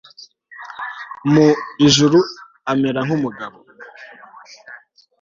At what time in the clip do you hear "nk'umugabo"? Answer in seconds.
3.05-3.57